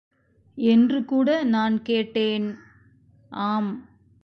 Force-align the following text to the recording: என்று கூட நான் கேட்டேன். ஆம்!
என்று 0.57 1.05
கூட 1.05 1.43
நான் 1.43 1.81
கேட்டேன். 1.81 2.47
ஆம்! 3.29 3.71